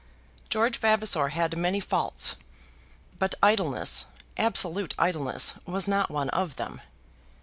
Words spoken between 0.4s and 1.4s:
George Vavasor